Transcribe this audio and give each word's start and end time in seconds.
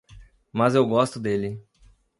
Mas 0.51 0.73
eu 0.73 0.87
gosto 0.87 1.19
dele. 1.19 1.63